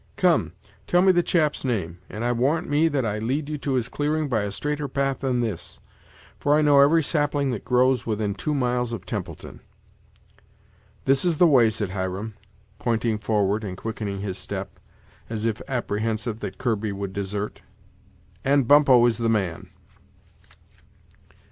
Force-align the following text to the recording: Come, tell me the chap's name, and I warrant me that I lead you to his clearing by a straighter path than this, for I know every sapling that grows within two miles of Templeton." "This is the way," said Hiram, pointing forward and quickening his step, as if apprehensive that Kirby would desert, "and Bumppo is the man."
Come, 0.17 0.53
tell 0.87 1.03
me 1.03 1.11
the 1.11 1.21
chap's 1.21 1.63
name, 1.63 1.99
and 2.09 2.23
I 2.25 2.31
warrant 2.31 2.67
me 2.67 2.87
that 2.87 3.05
I 3.05 3.19
lead 3.19 3.49
you 3.49 3.59
to 3.59 3.73
his 3.73 3.87
clearing 3.87 4.27
by 4.27 4.41
a 4.41 4.51
straighter 4.51 4.87
path 4.87 5.19
than 5.19 5.41
this, 5.41 5.79
for 6.39 6.55
I 6.55 6.63
know 6.63 6.79
every 6.79 7.03
sapling 7.03 7.51
that 7.51 7.63
grows 7.63 8.03
within 8.03 8.33
two 8.33 8.55
miles 8.55 8.93
of 8.93 9.05
Templeton." 9.05 9.59
"This 11.05 11.23
is 11.23 11.37
the 11.37 11.45
way," 11.45 11.69
said 11.69 11.91
Hiram, 11.91 12.33
pointing 12.79 13.19
forward 13.19 13.63
and 13.63 13.77
quickening 13.77 14.21
his 14.21 14.39
step, 14.39 14.79
as 15.29 15.45
if 15.45 15.61
apprehensive 15.67 16.39
that 16.39 16.57
Kirby 16.57 16.91
would 16.91 17.13
desert, 17.13 17.61
"and 18.43 18.67
Bumppo 18.67 19.05
is 19.05 19.19
the 19.19 19.29
man." 19.29 19.69